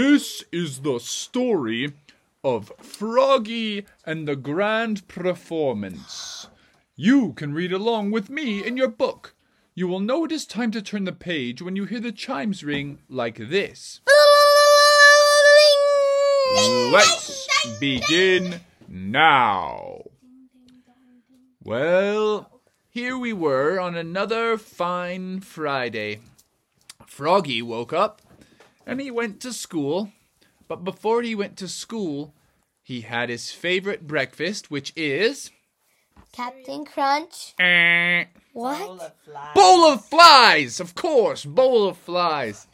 This 0.00 0.44
is 0.52 0.82
the 0.82 1.00
story 1.00 1.92
of 2.44 2.70
Froggy 2.80 3.84
and 4.06 4.28
the 4.28 4.36
Grand 4.36 5.08
Performance. 5.08 6.46
You 6.94 7.32
can 7.32 7.52
read 7.52 7.72
along 7.72 8.12
with 8.12 8.30
me 8.30 8.64
in 8.64 8.76
your 8.76 8.86
book. 8.86 9.34
You 9.74 9.88
will 9.88 9.98
know 9.98 10.24
it 10.24 10.30
is 10.30 10.46
time 10.46 10.70
to 10.70 10.82
turn 10.82 11.02
the 11.02 11.10
page 11.10 11.60
when 11.60 11.74
you 11.74 11.84
hear 11.84 11.98
the 11.98 12.12
chimes 12.12 12.62
ring 12.62 13.00
like 13.08 13.38
this. 13.38 14.00
Let's 16.92 17.48
begin 17.80 18.60
now. 18.86 20.02
Well, 21.64 22.60
here 22.88 23.18
we 23.18 23.32
were 23.32 23.80
on 23.80 23.96
another 23.96 24.58
fine 24.58 25.40
Friday. 25.40 26.20
Froggy 27.04 27.62
woke 27.62 27.92
up 27.92 28.22
and 28.88 29.00
he 29.00 29.10
went 29.10 29.40
to 29.40 29.52
school. 29.52 30.10
But 30.66 30.84
before 30.84 31.22
he 31.22 31.34
went 31.34 31.56
to 31.58 31.68
school, 31.68 32.34
he 32.82 33.02
had 33.02 33.28
his 33.28 33.50
favorite 33.52 34.06
breakfast, 34.06 34.70
which 34.70 34.92
is. 34.96 35.50
Captain 36.32 36.84
Crunch. 36.84 37.54
Eh, 37.58 38.24
What? 38.52 39.14
bowl 39.54 39.84
of 39.84 40.04
flies! 40.04 40.80
Of 40.80 40.94
course, 40.94 41.44
bowl 41.44 41.88
of 41.88 41.96
flies. 41.96 42.66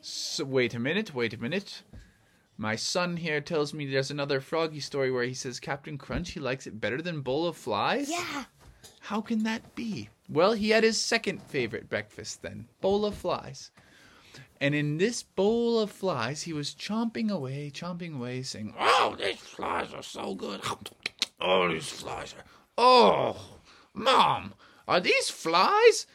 So, 0.00 0.44
wait 0.44 0.74
a 0.74 0.78
minute, 0.78 1.14
wait 1.14 1.32
a 1.32 1.40
minute. 1.40 1.82
My 2.56 2.76
son 2.76 3.16
here 3.16 3.40
tells 3.40 3.74
me 3.74 3.86
there's 3.86 4.10
another 4.10 4.40
Froggy 4.40 4.80
story 4.80 5.10
where 5.10 5.24
he 5.24 5.34
says 5.34 5.58
Captain 5.58 5.98
Crunch 5.98 6.30
he 6.32 6.40
likes 6.40 6.66
it 6.66 6.80
better 6.80 7.00
than 7.02 7.20
bowl 7.20 7.46
of 7.46 7.56
flies. 7.56 8.10
Yeah. 8.10 8.44
How 9.08 9.20
can 9.20 9.42
that 9.42 9.74
be? 9.74 10.08
Well, 10.30 10.54
he 10.54 10.70
had 10.70 10.82
his 10.82 10.98
second 10.98 11.42
favorite 11.42 11.90
breakfast 11.90 12.40
then 12.40 12.68
bowl 12.80 13.04
of 13.04 13.14
flies. 13.14 13.70
And 14.62 14.74
in 14.74 14.96
this 14.96 15.22
bowl 15.22 15.78
of 15.78 15.90
flies, 15.90 16.44
he 16.44 16.54
was 16.54 16.74
chomping 16.74 17.30
away, 17.30 17.70
chomping 17.70 18.14
away, 18.14 18.40
saying, 18.40 18.74
Oh, 18.78 19.14
these 19.18 19.36
flies 19.36 19.92
are 19.92 20.02
so 20.02 20.34
good. 20.34 20.62
Oh, 21.38 21.70
these 21.70 21.90
flies 21.90 22.34
are. 22.38 22.44
Oh, 22.78 23.58
Mom, 23.92 24.54
are 24.88 25.00
these 25.00 25.28
flies 25.28 26.06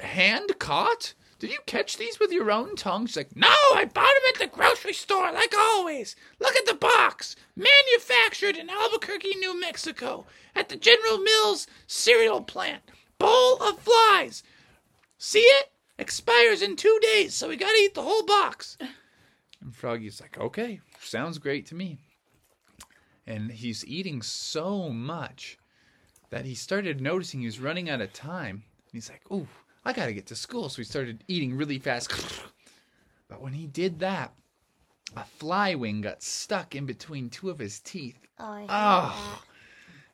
hand 0.00 0.58
caught? 0.58 1.14
Did 1.42 1.50
you 1.50 1.58
catch 1.66 1.96
these 1.96 2.20
with 2.20 2.30
your 2.30 2.52
own 2.52 2.76
tongue? 2.76 3.06
She's 3.06 3.16
like, 3.16 3.34
No, 3.34 3.48
I 3.74 3.84
bought 3.84 3.94
them 4.04 4.32
at 4.32 4.38
the 4.38 4.56
grocery 4.56 4.92
store, 4.92 5.32
like 5.32 5.52
always. 5.58 6.14
Look 6.38 6.54
at 6.54 6.66
the 6.66 6.74
box. 6.74 7.34
Manufactured 7.56 8.56
in 8.56 8.70
Albuquerque, 8.70 9.34
New 9.40 9.60
Mexico, 9.60 10.24
at 10.54 10.68
the 10.68 10.76
General 10.76 11.18
Mills 11.18 11.66
cereal 11.88 12.42
plant. 12.42 12.84
Bowl 13.18 13.60
of 13.60 13.80
flies. 13.80 14.44
See 15.18 15.40
it? 15.40 15.72
Expires 15.98 16.62
in 16.62 16.76
two 16.76 16.96
days, 17.02 17.34
so 17.34 17.48
we 17.48 17.56
gotta 17.56 17.76
eat 17.76 17.94
the 17.94 18.02
whole 18.02 18.24
box. 18.24 18.78
And 19.60 19.74
Froggy's 19.74 20.20
like, 20.20 20.38
Okay, 20.38 20.78
sounds 21.00 21.38
great 21.38 21.66
to 21.66 21.74
me. 21.74 21.98
And 23.26 23.50
he's 23.50 23.84
eating 23.84 24.22
so 24.22 24.90
much 24.90 25.58
that 26.30 26.44
he 26.44 26.54
started 26.54 27.00
noticing 27.00 27.40
he 27.40 27.46
was 27.46 27.58
running 27.58 27.90
out 27.90 28.00
of 28.00 28.12
time. 28.12 28.62
And 28.76 28.92
he's 28.92 29.10
like, 29.10 29.28
Ooh, 29.32 29.48
I 29.84 29.92
gotta 29.92 30.12
get 30.12 30.26
to 30.26 30.36
school. 30.36 30.68
So 30.68 30.76
he 30.78 30.84
started 30.84 31.24
eating 31.28 31.56
really 31.56 31.78
fast. 31.78 32.12
But 33.28 33.40
when 33.40 33.54
he 33.54 33.66
did 33.66 34.00
that, 34.00 34.34
a 35.16 35.24
fly 35.24 35.74
wing 35.74 36.02
got 36.02 36.22
stuck 36.22 36.74
in 36.74 36.84
between 36.84 37.30
two 37.30 37.48
of 37.48 37.58
his 37.58 37.80
teeth. 37.80 38.18
Oh, 38.38 38.66
Oh. 38.68 39.42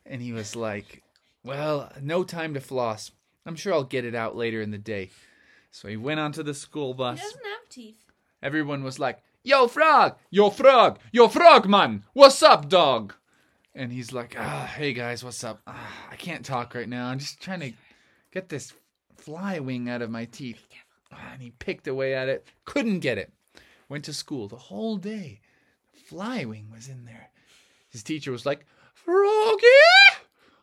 And 0.07 0.23
he 0.23 0.33
was 0.33 0.55
like, 0.55 1.03
Well, 1.43 1.91
no 2.01 2.23
time 2.23 2.55
to 2.55 2.61
floss. 2.61 3.11
I'm 3.45 3.57
sure 3.57 3.73
I'll 3.75 3.83
get 3.83 4.05
it 4.05 4.15
out 4.15 4.37
later 4.37 4.61
in 4.63 4.71
the 4.71 4.79
day. 4.79 5.11
So 5.73 5.89
he 5.89 5.97
went 5.97 6.21
onto 6.21 6.45
the 6.45 6.55
school 6.55 6.95
bus. 6.95 7.19
He 7.19 7.25
doesn't 7.25 7.45
have 7.45 7.69
teeth. 7.69 8.05
Everyone 8.41 8.85
was 8.85 9.01
like, 9.01 9.19
Yo, 9.43 9.67
frog! 9.67 10.15
Yo, 10.31 10.49
frog! 10.51 11.01
Yo, 11.11 11.27
frog, 11.27 11.69
man! 11.69 12.05
What's 12.13 12.41
up, 12.43 12.69
dog? 12.69 13.15
And 13.75 13.93
he's 13.93 14.13
like, 14.13 14.37
ah, 14.39 14.73
Hey, 14.77 14.93
guys, 14.93 15.25
what's 15.25 15.43
up? 15.43 15.61
Ah, 15.67 15.93
I 16.09 16.15
can't 16.15 16.45
talk 16.45 16.73
right 16.77 16.89
now. 16.89 17.09
I'm 17.09 17.19
just 17.19 17.41
trying 17.41 17.61
to 17.61 17.73
get 18.31 18.49
this 18.49 18.73
fly 19.19 19.59
wing 19.59 19.89
out 19.89 20.01
of 20.03 20.11
my 20.11 20.25
teeth. 20.25 20.67
Ah, 21.13 21.31
And 21.35 21.43
he 21.43 21.51
picked 21.51 21.87
away 21.87 22.15
at 22.15 22.29
it, 22.29 22.47
couldn't 22.65 23.01
get 23.01 23.19
it. 23.19 23.33
Went 23.89 24.05
to 24.05 24.13
school 24.13 24.49
the 24.49 24.57
whole 24.57 24.97
day. 24.97 25.41
Fly 26.07 26.45
wing 26.45 26.69
was 26.73 26.89
in 26.89 27.05
there. 27.05 27.31
His 27.91 28.03
teacher 28.03 28.31
was 28.33 28.47
like, 28.47 28.65
Froggy, 28.95 29.67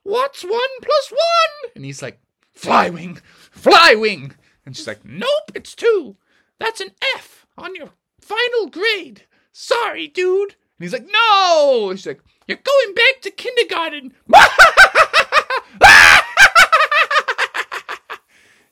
what's 0.03 0.43
one 0.43 0.79
plus 0.81 1.11
one? 1.11 1.71
And 1.75 1.85
he's 1.85 2.01
like, 2.01 2.19
Fly 2.53 2.89
wing, 2.89 3.19
fly 3.51 3.95
wing. 3.95 4.33
And 4.65 4.75
she's 4.77 4.87
like, 4.87 5.03
Nope, 5.03 5.51
it's 5.53 5.75
two. 5.75 6.15
That's 6.59 6.79
an 6.81 6.91
F 7.15 7.45
on 7.57 7.75
your 7.75 7.89
final 8.21 8.67
grade. 8.69 9.23
Sorry, 9.51 10.07
dude. 10.07 10.51
And 10.79 10.85
he's 10.85 10.93
like, 10.93 11.07
No. 11.11 11.89
And 11.89 11.99
She's 11.99 12.07
like, 12.07 12.21
You're 12.47 12.57
going 12.57 12.93
back 12.95 13.21
to 13.21 13.31
kindergarten. 13.31 14.13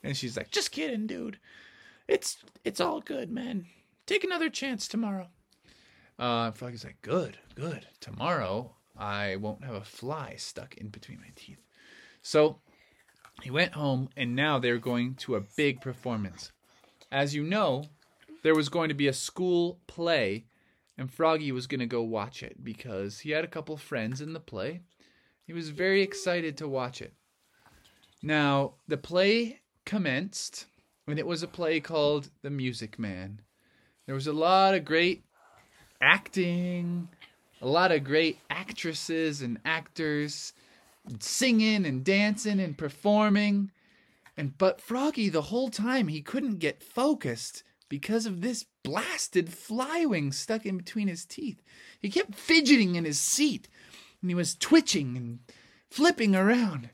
and 0.04 0.16
she's 0.16 0.38
like, 0.38 0.52
Just 0.52 0.72
kidding, 0.72 1.08
dude. 1.08 1.38
It's 2.08 2.38
it's 2.64 2.82
all 2.82 3.02
good, 3.02 3.32
man. 3.32 3.66
Take 4.06 4.24
another 4.24 4.50
chance 4.50 4.88
tomorrow. 4.88 5.28
Uh, 6.20 6.52
Froggy's 6.52 6.84
like, 6.84 7.02
Good, 7.02 7.38
good. 7.56 7.88
Tomorrow 8.00 8.76
I 8.98 9.38
won't 9.38 9.64
have 9.64 9.76
a 9.76 9.82
fly 9.82 10.36
stuck 10.38 10.76
in 10.76 10.90
between 10.90 11.20
my 11.20 11.32
teeth. 11.36 11.62
So 12.22 12.60
he 13.42 13.50
went 13.50 13.74
home, 13.74 14.10
and 14.16 14.36
now 14.36 14.60
they're 14.60 14.78
going 14.78 15.16
to 15.16 15.36
a 15.36 15.42
big 15.42 15.82
performance. 15.82 16.52
As 17.12 17.34
you 17.36 17.44
know, 17.44 17.86
there 18.44 18.56
was 18.56 18.70
going 18.70 18.90
to 18.90 18.96
be 18.96 19.08
a 19.08 19.14
school 19.14 19.80
play, 19.88 20.46
and 20.98 21.12
Froggy 21.12 21.52
was 21.52 21.68
going 21.68 21.80
to 21.80 21.86
go 21.86 22.04
watch 22.04 22.44
it 22.44 22.64
because 22.64 23.20
he 23.20 23.32
had 23.32 23.44
a 23.44 23.48
couple 23.48 23.76
friends 23.76 24.22
in 24.22 24.34
the 24.34 24.40
play. 24.40 24.82
He 25.46 25.54
was 25.54 25.70
very 25.70 26.02
excited 26.02 26.58
to 26.58 26.68
watch 26.68 27.02
it. 27.02 27.14
Now, 28.22 28.76
the 28.88 28.98
play 28.98 29.60
commenced, 29.86 30.66
and 31.08 31.20
it 31.20 31.28
was 31.28 31.44
a 31.44 31.48
play 31.48 31.80
called 31.80 32.30
The 32.42 32.50
Music 32.50 32.98
Man. 32.98 33.42
There 34.06 34.16
was 34.16 34.28
a 34.28 34.34
lot 34.34 34.74
of 34.74 34.86
great 34.86 35.24
acting, 36.02 37.08
a 37.62 37.68
lot 37.68 37.92
of 37.92 38.04
great 38.04 38.40
actresses 38.50 39.42
and 39.42 39.60
actors 39.64 40.54
singing 41.20 41.86
and 41.86 42.04
dancing 42.04 42.60
and 42.60 42.78
performing. 42.78 43.72
And 44.36 44.58
but 44.58 44.82
Froggy 44.82 45.30
the 45.30 45.44
whole 45.44 45.70
time 45.70 46.08
he 46.08 46.22
couldn't 46.22 46.60
get 46.60 46.84
focused 46.84 47.64
because 47.90 48.26
of 48.26 48.42
this 48.42 48.66
blasted 48.84 49.54
flywing 49.54 50.32
stuck 50.32 50.66
in 50.66 50.78
between 50.78 51.08
his 51.08 51.26
teeth. 51.26 51.62
He 52.00 52.10
kept 52.10 52.36
fidgeting 52.36 52.96
in 52.96 53.06
his 53.06 53.20
seat 53.20 53.70
and 54.22 54.30
he 54.30 54.36
was 54.36 54.56
twitching 54.56 55.16
and 55.16 55.40
flipping 55.90 56.36
around. 56.36 56.90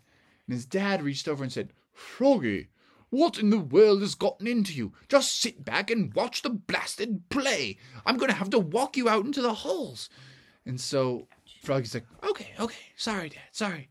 And 0.46 0.54
his 0.54 0.66
dad 0.66 1.02
reached 1.02 1.28
over 1.28 1.44
and 1.44 1.52
said, 1.52 1.74
Froggy, 1.94 2.68
what 3.10 3.40
in 3.40 3.50
the 3.50 3.60
world 3.60 4.02
has 4.02 4.16
gotten 4.16 4.48
into 4.48 4.74
you? 4.74 4.94
Just 5.08 5.40
sit 5.40 5.66
back 5.66 5.90
and 5.90 6.14
watch 6.14 6.42
the 6.42 6.50
blasted 6.50 7.30
play. 7.30 7.78
I'm 8.06 8.18
going 8.18 8.30
to 8.30 8.38
have 8.38 8.52
to 8.52 8.60
walk 8.60 8.98
you 8.98 9.10
out 9.10 9.26
into 9.26 9.42
the 9.42 9.54
halls. 9.54 10.10
And 10.66 10.80
so 10.80 11.28
Froggy's 11.64 11.94
like, 11.94 12.06
okay, 12.24 12.50
okay, 12.60 12.86
sorry, 12.96 13.30
Dad, 13.30 13.42
sorry. 13.52 13.90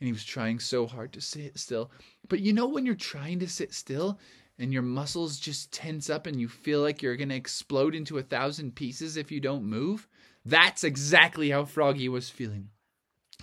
And 0.00 0.06
he 0.06 0.12
was 0.12 0.24
trying 0.24 0.60
so 0.60 0.86
hard 0.86 1.12
to 1.14 1.20
sit 1.20 1.58
still. 1.58 1.90
But 2.28 2.40
you 2.40 2.52
know 2.52 2.68
when 2.68 2.86
you're 2.86 2.94
trying 2.94 3.40
to 3.40 3.48
sit 3.48 3.74
still 3.74 4.18
and 4.58 4.72
your 4.72 4.82
muscles 4.82 5.38
just 5.38 5.72
tense 5.72 6.08
up 6.08 6.26
and 6.26 6.40
you 6.40 6.48
feel 6.48 6.80
like 6.80 7.02
you're 7.02 7.16
going 7.16 7.28
to 7.30 7.34
explode 7.34 7.94
into 7.94 8.18
a 8.18 8.22
thousand 8.22 8.76
pieces 8.76 9.16
if 9.16 9.30
you 9.32 9.40
don't 9.40 9.64
move? 9.64 10.08
That's 10.44 10.84
exactly 10.84 11.50
how 11.50 11.64
Froggy 11.64 12.08
was 12.08 12.30
feeling. 12.30 12.68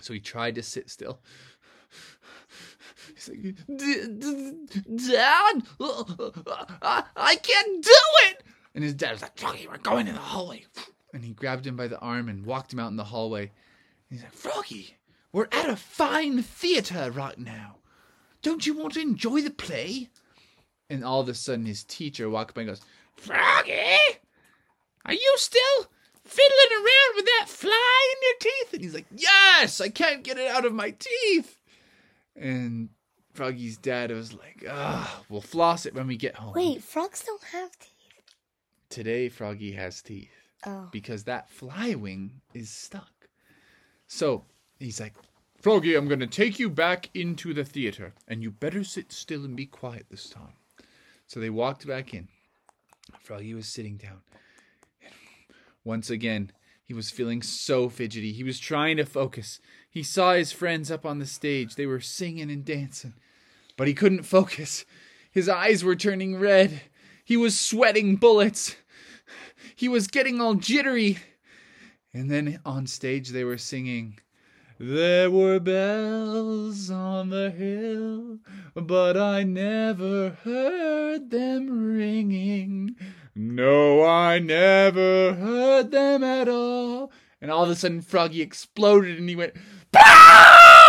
So 0.00 0.14
he 0.14 0.20
tried 0.20 0.54
to 0.56 0.62
sit 0.62 0.90
still. 0.90 1.20
He's 3.14 3.28
like, 3.28 3.42
"D- 3.42 3.54
d- 4.18 5.12
Dad, 5.12 5.62
uh, 5.80 6.04
uh, 6.46 6.64
I, 6.82 7.04
I 7.16 7.36
can't 7.36 7.84
do 7.84 7.90
it. 8.28 8.42
And 8.74 8.84
his 8.84 8.94
dad 8.94 9.12
was 9.12 9.22
like, 9.22 9.36
Froggy, 9.36 9.66
we're 9.68 9.78
going 9.78 10.06
in 10.06 10.14
the 10.14 10.20
hallway. 10.20 10.64
And 11.12 11.24
he 11.24 11.32
grabbed 11.32 11.66
him 11.66 11.76
by 11.76 11.88
the 11.88 11.98
arm 11.98 12.28
and 12.28 12.44
walked 12.46 12.72
him 12.72 12.78
out 12.78 12.90
in 12.90 12.96
the 12.96 13.04
hallway. 13.04 13.42
And 13.42 13.50
he's 14.10 14.22
like, 14.22 14.32
Froggy, 14.32 14.96
we're 15.32 15.48
at 15.52 15.68
a 15.68 15.76
fine 15.76 16.42
theater 16.42 17.10
right 17.10 17.38
now. 17.38 17.76
Don't 18.42 18.66
you 18.66 18.74
want 18.76 18.94
to 18.94 19.00
enjoy 19.00 19.40
the 19.40 19.50
play? 19.50 20.10
And 20.90 21.04
all 21.04 21.20
of 21.20 21.28
a 21.28 21.34
sudden, 21.34 21.66
his 21.66 21.84
teacher 21.84 22.30
walked 22.30 22.54
by 22.54 22.62
and 22.62 22.70
goes, 22.70 22.80
Froggy, 23.16 23.96
are 25.04 25.14
you 25.14 25.34
still 25.36 25.90
fiddling 26.24 26.72
around 26.72 27.16
with 27.16 27.24
that 27.24 27.46
fly 27.48 28.12
in 28.12 28.18
your 28.22 28.38
teeth? 28.40 28.74
And 28.74 28.82
he's 28.82 28.94
like, 28.94 29.06
Yes, 29.14 29.80
I 29.80 29.88
can't 29.88 30.22
get 30.22 30.38
it 30.38 30.50
out 30.50 30.64
of 30.64 30.72
my 30.72 30.90
teeth. 30.90 31.58
And 32.36 32.90
Froggy's 33.38 33.76
dad 33.76 34.10
was 34.10 34.32
like, 34.34 34.64
Ah, 34.68 35.22
we'll 35.28 35.40
floss 35.40 35.86
it 35.86 35.94
when 35.94 36.08
we 36.08 36.16
get 36.16 36.34
home. 36.34 36.54
Wait, 36.54 36.82
frogs 36.82 37.22
don't 37.24 37.40
have 37.44 37.70
teeth. 37.78 38.34
Today, 38.90 39.28
Froggy 39.28 39.70
has 39.72 40.02
teeth 40.02 40.32
Oh. 40.66 40.88
because 40.90 41.22
that 41.22 41.48
fly 41.48 41.94
wing 41.94 42.40
is 42.52 42.68
stuck. 42.68 43.28
So 44.08 44.44
he's 44.80 44.98
like, 44.98 45.14
Froggy, 45.60 45.94
I'm 45.94 46.08
going 46.08 46.18
to 46.18 46.26
take 46.26 46.58
you 46.58 46.68
back 46.68 47.10
into 47.14 47.54
the 47.54 47.62
theater, 47.64 48.12
and 48.26 48.42
you 48.42 48.50
better 48.50 48.82
sit 48.82 49.12
still 49.12 49.44
and 49.44 49.54
be 49.56 49.66
quiet 49.66 50.06
this 50.10 50.28
time. 50.28 50.54
So 51.28 51.38
they 51.38 51.50
walked 51.50 51.86
back 51.86 52.12
in. 52.14 52.26
Froggy 53.20 53.54
was 53.54 53.68
sitting 53.68 53.98
down. 53.98 54.22
Once 55.84 56.10
again, 56.10 56.50
he 56.82 56.92
was 56.92 57.10
feeling 57.10 57.42
so 57.42 57.88
fidgety. 57.88 58.32
He 58.32 58.42
was 58.42 58.58
trying 58.58 58.96
to 58.96 59.04
focus. 59.04 59.60
He 59.88 60.02
saw 60.02 60.34
his 60.34 60.50
friends 60.50 60.90
up 60.90 61.06
on 61.06 61.20
the 61.20 61.26
stage. 61.26 61.76
They 61.76 61.86
were 61.86 62.00
singing 62.00 62.50
and 62.50 62.64
dancing, 62.64 63.14
but 63.78 63.88
he 63.88 63.94
couldn't 63.94 64.24
focus. 64.24 64.84
His 65.30 65.48
eyes 65.48 65.82
were 65.82 65.96
turning 65.96 66.36
red. 66.36 66.82
He 67.24 67.38
was 67.38 67.58
sweating 67.58 68.16
bullets. 68.16 68.76
He 69.74 69.88
was 69.88 70.08
getting 70.08 70.40
all 70.40 70.54
jittery. 70.54 71.18
And 72.12 72.30
then 72.30 72.60
on 72.66 72.86
stage, 72.86 73.30
they 73.30 73.44
were 73.44 73.56
singing. 73.56 74.18
There 74.80 75.30
were 75.30 75.60
bells 75.60 76.90
on 76.90 77.30
the 77.30 77.50
hill, 77.50 78.38
but 78.74 79.16
I 79.16 79.44
never 79.44 80.30
heard 80.44 81.30
them 81.30 81.94
ringing. 81.96 82.96
No, 83.34 84.04
I 84.04 84.38
never 84.40 85.34
heard 85.34 85.90
them 85.92 86.24
at 86.24 86.48
all. 86.48 87.12
And 87.40 87.50
all 87.50 87.64
of 87.64 87.70
a 87.70 87.76
sudden, 87.76 88.00
Froggy 88.00 88.40
exploded 88.40 89.18
and 89.18 89.28
he 89.28 89.36
went, 89.36 89.54
bah! 89.92 90.87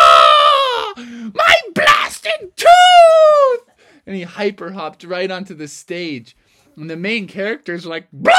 My 1.33 1.55
blasted 1.73 2.55
tooth! 2.55 3.75
And 4.05 4.15
he 4.15 4.23
hyper 4.23 4.71
hopped 4.71 5.03
right 5.03 5.29
onto 5.29 5.53
the 5.53 5.67
stage. 5.67 6.35
And 6.75 6.89
the 6.89 6.97
main 6.97 7.27
characters 7.27 7.85
like, 7.85 8.07
blah! 8.11 8.33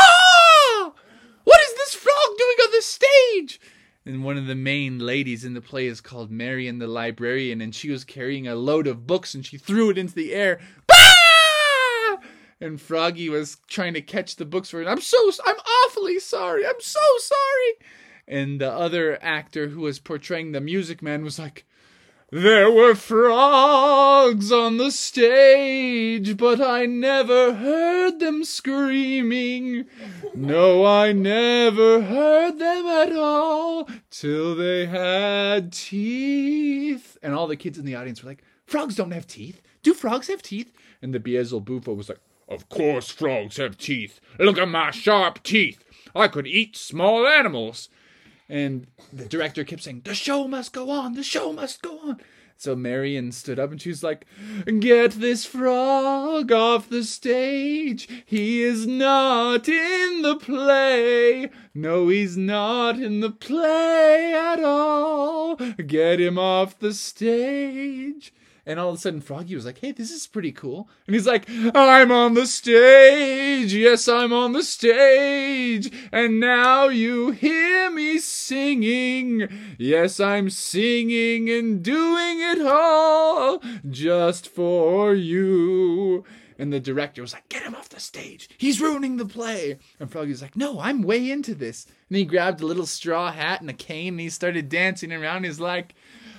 What 1.44 1.60
is 1.62 1.74
this 1.76 1.94
frog 1.94 2.38
doing 2.38 2.56
on 2.64 2.72
the 2.72 2.82
stage? 2.82 3.60
And 4.06 4.24
one 4.24 4.38
of 4.38 4.46
the 4.46 4.54
main 4.54 4.98
ladies 4.98 5.44
in 5.44 5.54
the 5.54 5.60
play 5.60 5.86
is 5.86 6.00
called 6.00 6.30
Marion 6.30 6.78
the 6.78 6.86
librarian, 6.86 7.60
and 7.60 7.74
she 7.74 7.90
was 7.90 8.02
carrying 8.02 8.48
a 8.48 8.54
load 8.54 8.86
of 8.86 9.06
books 9.06 9.34
and 9.34 9.44
she 9.44 9.58
threw 9.58 9.90
it 9.90 9.98
into 9.98 10.14
the 10.14 10.32
air. 10.32 10.60
And 12.62 12.80
Froggy 12.80 13.30
was 13.30 13.56
trying 13.68 13.94
to 13.94 14.02
catch 14.02 14.36
the 14.36 14.44
books 14.44 14.68
for 14.68 14.82
it. 14.82 14.86
I'm 14.86 15.00
so, 15.00 15.30
I'm 15.46 15.56
awfully 15.86 16.18
sorry. 16.18 16.66
I'm 16.66 16.80
so 16.80 17.00
sorry. 17.18 17.72
And 18.28 18.60
the 18.60 18.70
other 18.70 19.18
actor 19.22 19.68
who 19.68 19.80
was 19.80 19.98
portraying 19.98 20.52
the 20.52 20.60
music 20.60 21.00
man 21.00 21.24
was 21.24 21.38
like, 21.38 21.64
there 22.30 22.70
were 22.70 22.94
frogs 22.94 24.52
on 24.52 24.76
the 24.76 24.90
stage, 24.90 26.36
but 26.36 26.60
I 26.60 26.86
never 26.86 27.54
heard 27.54 28.20
them 28.20 28.44
screaming. 28.44 29.86
No, 30.34 30.84
I 30.84 31.12
never 31.12 32.02
heard 32.02 32.58
them 32.58 32.86
at 32.86 33.16
all 33.16 33.88
till 34.10 34.54
they 34.54 34.86
had 34.86 35.72
teeth. 35.72 37.18
And 37.22 37.34
all 37.34 37.48
the 37.48 37.56
kids 37.56 37.78
in 37.78 37.84
the 37.84 37.96
audience 37.96 38.22
were 38.22 38.30
like, 38.30 38.44
Frogs 38.64 38.94
don't 38.94 39.10
have 39.10 39.26
teeth. 39.26 39.60
Do 39.82 39.92
frogs 39.92 40.28
have 40.28 40.42
teeth? 40.42 40.72
And 41.02 41.12
the 41.12 41.18
Beelzebufo 41.18 41.96
was 41.96 42.08
like, 42.08 42.20
Of 42.48 42.68
course 42.68 43.10
frogs 43.10 43.56
have 43.56 43.76
teeth. 43.76 44.20
Look 44.38 44.58
at 44.58 44.68
my 44.68 44.92
sharp 44.92 45.42
teeth. 45.42 45.82
I 46.14 46.28
could 46.28 46.46
eat 46.46 46.76
small 46.76 47.26
animals. 47.26 47.88
And 48.50 48.88
the 49.12 49.26
director 49.26 49.62
kept 49.62 49.84
saying, 49.84 50.02
The 50.04 50.14
show 50.14 50.48
must 50.48 50.72
go 50.72 50.90
on, 50.90 51.14
the 51.14 51.22
show 51.22 51.52
must 51.52 51.82
go 51.82 52.00
on. 52.00 52.20
So 52.56 52.74
Marion 52.74 53.30
stood 53.30 53.60
up 53.60 53.70
and 53.70 53.80
she 53.80 53.90
was 53.90 54.02
like, 54.02 54.26
Get 54.80 55.12
this 55.12 55.46
frog 55.46 56.50
off 56.50 56.90
the 56.90 57.04
stage. 57.04 58.08
He 58.26 58.62
is 58.62 58.88
not 58.88 59.68
in 59.68 60.22
the 60.22 60.36
play. 60.36 61.48
No, 61.74 62.08
he's 62.08 62.36
not 62.36 62.98
in 62.98 63.20
the 63.20 63.30
play 63.30 64.34
at 64.34 64.62
all. 64.62 65.54
Get 65.54 66.20
him 66.20 66.36
off 66.36 66.76
the 66.78 66.92
stage. 66.92 68.34
And 68.70 68.78
all 68.78 68.90
of 68.90 68.94
a 68.94 68.98
sudden, 68.98 69.20
Froggy 69.20 69.56
was 69.56 69.66
like, 69.66 69.80
Hey, 69.80 69.90
this 69.90 70.12
is 70.12 70.28
pretty 70.28 70.52
cool. 70.52 70.88
And 71.08 71.16
he's 71.16 71.26
like, 71.26 71.44
I'm 71.74 72.12
on 72.12 72.34
the 72.34 72.46
stage. 72.46 73.74
Yes, 73.74 74.06
I'm 74.06 74.32
on 74.32 74.52
the 74.52 74.62
stage. 74.62 75.92
And 76.12 76.38
now 76.38 76.86
you 76.86 77.32
hear 77.32 77.90
me 77.90 78.18
singing. 78.18 79.48
Yes, 79.76 80.20
I'm 80.20 80.50
singing 80.50 81.50
and 81.50 81.82
doing 81.82 82.38
it 82.40 82.64
all 82.64 83.60
just 83.90 84.46
for 84.46 85.16
you. 85.16 86.24
And 86.56 86.72
the 86.72 86.78
director 86.78 87.22
was 87.22 87.32
like, 87.32 87.48
Get 87.48 87.64
him 87.64 87.74
off 87.74 87.88
the 87.88 87.98
stage. 87.98 88.48
He's 88.56 88.80
ruining 88.80 89.16
the 89.16 89.26
play. 89.26 89.78
And 89.98 90.08
Froggy's 90.12 90.42
like, 90.42 90.54
No, 90.54 90.78
I'm 90.78 91.02
way 91.02 91.28
into 91.28 91.56
this. 91.56 91.86
And 92.08 92.18
he 92.18 92.24
grabbed 92.24 92.60
a 92.60 92.66
little 92.66 92.86
straw 92.86 93.32
hat 93.32 93.62
and 93.62 93.70
a 93.70 93.72
cane 93.72 94.14
and 94.14 94.20
he 94.20 94.30
started 94.30 94.68
dancing 94.68 95.12
around. 95.12 95.42
He's 95.42 95.58
like, 95.58 95.96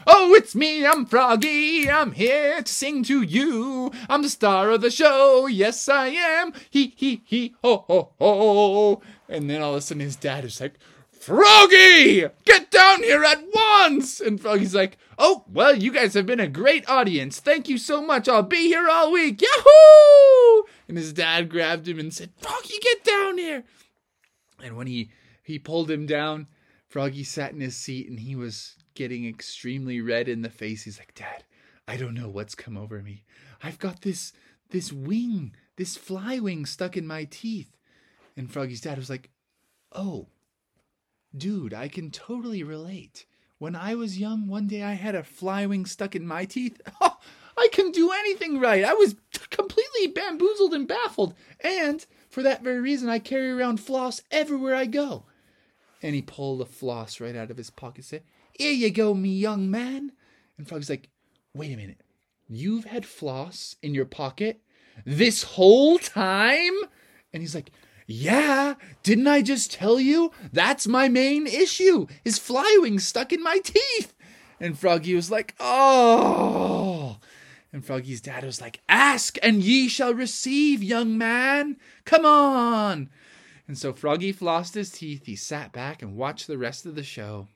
Oh, 0.08 0.34
it's 0.34 0.56
me, 0.56 0.86
I'm 0.86 1.06
Froggy. 1.06 1.90
I'm 1.90 2.14
here 2.14 2.62
to 2.62 2.72
sing 2.72 3.04
to 3.04 3.22
you. 3.22 3.92
I'm 4.10 4.22
the 4.24 4.30
star 4.30 4.72
of 4.72 4.82
the 4.82 4.92
show. 4.92 5.48
Yes, 5.48 5.88
I 5.88 6.08
am. 6.08 6.54
He, 6.70 6.94
he, 6.96 7.22
he, 7.26 7.56
ho, 7.64 7.86
ho, 7.88 8.14
ho. 8.20 9.02
And 9.30 9.50
then 9.50 9.62
all 9.62 9.72
of 9.72 9.78
a 9.78 9.82
sudden 9.82 10.02
his 10.02 10.16
dad 10.16 10.46
is 10.46 10.60
like, 10.60 10.76
Froggy, 11.12 12.26
get 12.46 12.72
down 12.72 13.04
here 13.04 13.24
at 13.24 13.44
once. 13.54 14.20
And 14.20 14.42
Froggy's 14.42 14.74
like, 14.74 14.98
Oh, 15.24 15.44
well, 15.48 15.76
you 15.76 15.92
guys 15.92 16.16
have 16.16 16.26
been 16.26 16.40
a 16.40 16.48
great 16.48 16.90
audience. 16.90 17.40
Thank 17.40 17.70
you 17.70 17.78
so 17.78 18.02
much. 18.02 18.28
I'll 18.28 18.42
be 18.42 18.70
here 18.70 18.90
all 18.90 19.12
week. 19.12 19.40
Yahoo! 19.40 20.64
And 20.88 20.98
his 20.98 21.14
dad 21.14 21.48
grabbed 21.48 21.88
him 21.88 22.00
and 22.00 22.12
said, 22.12 22.32
Froggy, 22.40 22.74
get 22.82 23.04
down 23.04 23.38
here. 23.38 23.64
And 24.64 24.76
when 24.76 24.88
he, 24.88 25.12
he 25.44 25.60
pulled 25.60 25.92
him 25.92 26.08
down, 26.08 26.48
Froggy 26.88 27.24
sat 27.24 27.52
in 27.54 27.62
his 27.62 27.78
seat 27.78 28.10
and 28.10 28.20
he 28.20 28.36
was 28.36 28.76
getting 28.94 29.28
extremely 29.28 30.02
red 30.02 30.28
in 30.28 30.42
the 30.42 30.50
face. 30.50 30.84
He's 30.84 31.00
like, 31.00 31.14
Dad, 31.14 31.44
I 31.88 31.98
don't 31.98 32.14
know 32.14 32.30
what's 32.30 32.56
come 32.56 32.78
over 32.78 33.02
me. 33.02 33.24
I've 33.64 33.80
got 33.80 34.02
this 34.02 34.34
this 34.70 34.92
wing, 34.94 35.54
this 35.76 35.98
fly 35.98 36.40
wing 36.40 36.66
stuck 36.66 36.96
in 36.96 37.06
my 37.06 37.26
teeth. 37.26 37.76
And 38.38 38.50
Froggy's 38.50 38.82
dad 38.82 38.98
was 38.98 39.10
like, 39.10 39.30
Oh, 39.92 40.28
dude, 41.36 41.74
I 41.74 41.88
can 41.88 42.12
totally 42.12 42.64
relate. 42.64 43.26
When 43.58 43.76
I 43.76 43.96
was 43.96 44.18
young, 44.18 44.48
one 44.48 44.68
day 44.68 44.82
I 44.82 44.94
had 44.94 45.14
a 45.14 45.24
fly 45.24 45.66
wing 45.66 45.86
stuck 45.86 46.16
in 46.16 46.26
my 46.26 46.46
teeth. 46.46 46.82
Oh, 47.02 47.18
I 47.58 47.68
can 47.72 47.92
do 47.92 48.12
anything 48.12 48.60
right. 48.60 48.84
I 48.84 48.94
was 48.94 49.16
completely 49.50 50.08
bamboozled 50.08 50.74
and 50.74 50.88
baffled. 50.88 51.36
And 51.60 52.04
for 52.30 52.42
that 52.42 52.64
very 52.64 52.80
reason, 52.80 53.10
I 53.10 53.20
carry 53.20 53.52
around 53.52 53.80
floss 53.80 54.22
everywhere 54.32 54.74
I 54.74 54.86
go. 54.86 55.26
And 56.02 56.16
he 56.16 56.22
pulled 56.22 56.62
a 56.62 56.66
floss 56.66 57.20
right 57.20 57.36
out 57.36 57.52
of 57.52 57.58
his 57.58 57.70
pocket 57.70 57.98
and 57.98 58.06
said, 58.06 58.24
Here 58.62 58.74
you 58.74 58.92
go, 58.92 59.16
me 59.16 59.30
young 59.30 59.72
man. 59.72 60.12
And 60.56 60.68
Froggy's 60.68 60.88
like, 60.88 61.10
Wait 61.56 61.74
a 61.74 61.78
minute. 61.78 62.00
You've 62.48 62.86
had 62.86 63.08
floss 63.08 63.76
in 63.82 63.96
your 63.96 64.06
pocket 64.06 64.62
this 65.04 65.42
whole 65.42 65.98
time? 65.98 66.74
And 67.34 67.42
he's 67.42 67.56
like, 67.56 67.72
Yeah, 68.06 68.76
didn't 69.02 69.26
I 69.26 69.42
just 69.42 69.72
tell 69.72 70.00
you? 70.00 70.32
That's 70.54 70.86
my 70.86 71.08
main 71.08 71.48
issue. 71.48 72.06
His 72.24 72.38
fly 72.38 72.78
wing 72.80 73.00
stuck 73.00 73.34
in 73.34 73.42
my 73.42 73.58
teeth. 73.64 74.14
And 74.60 74.78
Froggy 74.78 75.16
was 75.16 75.32
like, 75.32 75.56
Oh. 75.60 77.18
And 77.74 77.84
Froggy's 77.84 78.22
dad 78.22 78.44
was 78.44 78.62
like, 78.62 78.82
Ask 78.88 79.40
and 79.42 79.64
ye 79.64 79.88
shall 79.88 80.14
receive, 80.14 80.84
young 80.84 81.18
man. 81.18 81.78
Come 82.06 82.28
on. 82.28 83.10
And 83.68 83.76
so 83.76 83.92
Froggy 83.92 84.32
flossed 84.32 84.76
his 84.76 84.92
teeth. 84.92 85.26
He 85.26 85.36
sat 85.36 85.72
back 85.72 86.04
and 86.04 86.16
watched 86.16 86.46
the 86.46 86.60
rest 86.60 86.86
of 86.86 86.94
the 86.94 87.02
show. 87.02 87.48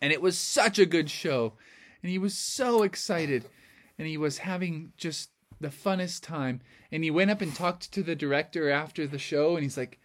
And 0.00 0.12
it 0.12 0.22
was 0.22 0.38
such 0.38 0.78
a 0.78 0.86
good 0.86 1.10
show. 1.10 1.54
And 2.02 2.10
he 2.10 2.18
was 2.18 2.36
so 2.36 2.82
excited. 2.82 3.44
And 3.98 4.06
he 4.06 4.16
was 4.16 4.38
having 4.38 4.92
just 4.96 5.30
the 5.60 5.68
funnest 5.68 6.22
time. 6.22 6.60
And 6.92 7.02
he 7.04 7.10
went 7.10 7.30
up 7.30 7.40
and 7.40 7.54
talked 7.54 7.92
to 7.92 8.02
the 8.02 8.14
director 8.14 8.70
after 8.70 9.06
the 9.06 9.18
show. 9.18 9.54
And 9.54 9.62
he's 9.62 9.76
like, 9.76 9.98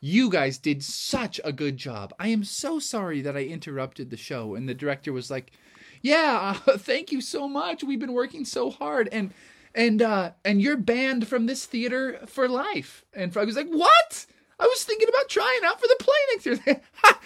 You 0.00 0.30
guys 0.30 0.58
did 0.58 0.82
such 0.82 1.40
a 1.44 1.52
good 1.52 1.76
job. 1.76 2.12
I 2.18 2.28
am 2.28 2.44
so 2.44 2.78
sorry 2.78 3.22
that 3.22 3.36
I 3.36 3.44
interrupted 3.44 4.10
the 4.10 4.16
show. 4.16 4.54
And 4.54 4.68
the 4.68 4.74
director 4.74 5.12
was 5.12 5.30
like, 5.30 5.52
Yeah, 6.02 6.52
thank 6.76 7.10
you 7.12 7.20
so 7.20 7.48
much. 7.48 7.82
We've 7.82 8.00
been 8.00 8.12
working 8.12 8.44
so 8.44 8.70
hard. 8.70 9.08
And 9.10 9.32
and 9.74 10.02
uh 10.02 10.32
and 10.44 10.60
you're 10.60 10.76
banned 10.76 11.28
from 11.28 11.46
this 11.46 11.64
theater 11.64 12.20
for 12.26 12.48
life. 12.48 13.04
And 13.14 13.32
Frog 13.32 13.46
was 13.46 13.56
like, 13.56 13.68
What? 13.68 14.26
I 14.60 14.66
was 14.66 14.84
thinking 14.84 15.08
about 15.08 15.28
trying 15.28 15.60
out 15.64 15.80
for 15.80 15.86
the 15.86 15.96
play 16.00 16.14
next 16.32 16.66
year. 16.66 16.80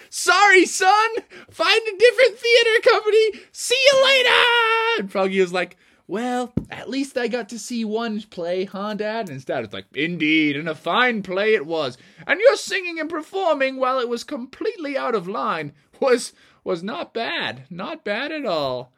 sorry, 0.09 0.65
son. 0.65 1.09
Find 1.49 1.81
a 1.87 1.97
different 1.97 2.37
theater 2.37 2.89
company. 2.89 3.41
See 3.51 3.79
you 3.91 4.03
later. 4.03 4.99
And 4.99 5.11
Froggy 5.11 5.41
was 5.41 5.53
like, 5.53 5.77
well, 6.05 6.53
at 6.69 6.89
least 6.89 7.17
I 7.17 7.27
got 7.27 7.49
to 7.49 7.59
see 7.59 7.85
one 7.85 8.21
play, 8.21 8.65
huh, 8.65 8.93
Dad? 8.95 9.29
And 9.29 9.43
dad 9.45 9.61
was 9.61 9.73
like, 9.73 9.85
Indeed, 9.95 10.57
and 10.57 10.67
a 10.67 10.75
fine 10.75 11.23
play 11.23 11.53
it 11.53 11.65
was. 11.65 11.97
And 12.27 12.39
your 12.39 12.57
singing 12.57 12.99
and 12.99 13.09
performing, 13.09 13.77
while 13.77 13.99
it 13.99 14.09
was 14.09 14.23
completely 14.23 14.97
out 14.97 15.15
of 15.15 15.27
line, 15.27 15.71
was 15.99 16.33
was 16.63 16.83
not 16.83 17.13
bad. 17.13 17.63
Not 17.69 18.03
bad 18.03 18.31
at 18.31 18.45
all. 18.45 18.91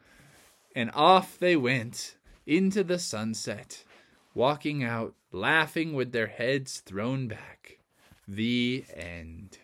And 0.74 0.90
off 0.94 1.38
they 1.38 1.56
went 1.56 2.16
into 2.46 2.84
the 2.84 2.98
sunset, 2.98 3.84
walking 4.34 4.84
out, 4.84 5.14
laughing 5.32 5.94
with 5.94 6.12
their 6.12 6.26
heads 6.26 6.80
thrown 6.80 7.28
back. 7.28 7.75
The 8.28 8.84
end. 8.94 9.58